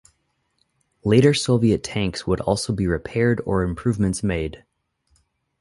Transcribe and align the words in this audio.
Later 1.03 1.31
Soviet 1.35 1.83
tanks 1.83 2.25
would 2.25 2.41
also 2.41 2.73
be 2.73 2.87
repaired 2.87 3.39
or 3.45 3.61
improvements 3.61 4.23
made. 4.23 4.65